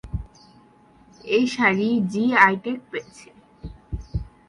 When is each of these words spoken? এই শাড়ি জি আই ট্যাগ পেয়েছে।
এই 1.35 1.43
শাড়ি 1.53 1.89
জি 2.11 2.23
আই 2.45 2.55
ট্যাগ 2.63 2.79
পেয়েছে। 2.91 3.29